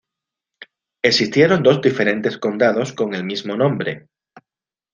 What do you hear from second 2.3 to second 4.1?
Condados con el mismo nombre.